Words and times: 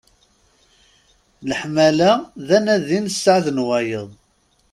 Leḥmala, 1.49 2.11
d 2.47 2.49
anadi 2.57 2.99
n 3.01 3.05
sseɛd 3.13 3.45
n 3.51 3.63
wayeḍ. 3.67 4.09